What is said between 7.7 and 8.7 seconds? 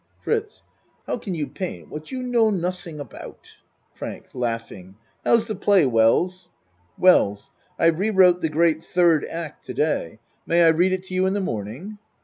I rewrote the